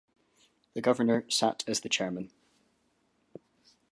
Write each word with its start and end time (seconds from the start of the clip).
The 0.73 0.81
governor 0.81 1.29
sat 1.29 1.63
as 1.67 1.81
the 1.81 1.87
chairman. 1.87 2.31